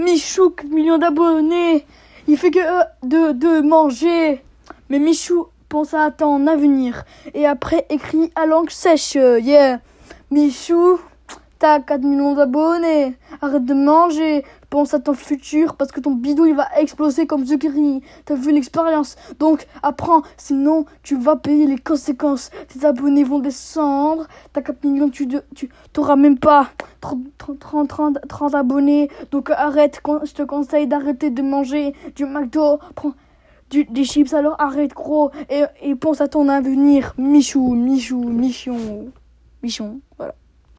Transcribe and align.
Michou, 0.00 0.50
4 0.50 0.68
millions 0.68 0.98
d'abonnés. 0.98 1.86
Il 2.26 2.36
fait 2.36 2.50
que 2.50 2.58
euh, 2.58 2.84
de, 3.02 3.32
de 3.32 3.60
manger. 3.60 4.42
Mais 4.88 4.98
Michou, 4.98 5.46
pense 5.68 5.94
à 5.94 6.10
ton 6.10 6.46
avenir. 6.46 7.04
Et 7.34 7.46
après, 7.46 7.86
écrit 7.90 8.32
à 8.34 8.46
langue 8.46 8.70
sèche. 8.70 9.14
Yeah. 9.14 9.80
Michou, 10.30 10.98
t'as 11.60 11.78
4 11.78 12.02
millions 12.02 12.34
d'abonnés. 12.34 13.16
Arrête 13.40 13.64
de 13.64 13.74
manger. 13.74 14.44
Pense 14.70 14.94
à 14.94 14.98
ton 14.98 15.14
futur 15.14 15.76
parce 15.76 15.92
que 15.92 16.00
ton 16.00 16.12
bidou 16.12 16.46
il 16.46 16.54
va 16.54 16.66
exploser 16.78 17.26
comme 17.26 17.44
Zucchini. 17.44 18.02
T'as 18.24 18.34
vu 18.34 18.50
l'expérience? 18.50 19.16
Donc 19.38 19.66
apprends, 19.82 20.22
sinon 20.36 20.86
tu 21.02 21.16
vas 21.16 21.36
payer 21.36 21.66
les 21.66 21.78
conséquences. 21.78 22.50
Tes 22.68 22.84
abonnés 22.86 23.24
vont 23.24 23.38
descendre. 23.38 24.26
T'as 24.52 24.62
4 24.62 24.84
millions, 24.84 25.10
tu 25.10 25.28
tu 25.54 25.70
t'auras 25.92 26.16
même 26.16 26.38
pas 26.38 26.70
30, 27.02 27.18
30, 27.38 27.88
30, 27.88 28.18
30, 28.26 28.54
abonnés. 28.54 29.10
Donc 29.30 29.50
arrête, 29.50 30.00
je 30.24 30.32
te 30.32 30.42
conseille 30.42 30.86
d'arrêter 30.86 31.30
de 31.30 31.42
manger 31.42 31.94
du 32.16 32.24
McDo. 32.24 32.78
Prends 32.94 33.12
du, 33.68 33.84
des 33.84 34.04
chips 34.04 34.32
alors 34.32 34.56
arrête 34.58 34.94
gros 34.94 35.30
et, 35.48 35.64
et 35.82 35.94
pense 35.94 36.22
à 36.22 36.28
ton 36.28 36.48
avenir. 36.48 37.12
Michou, 37.18 37.74
Michou, 37.74 38.18
Michon. 38.18 39.12
Michon, 39.62 40.00
voilà. 40.16 40.34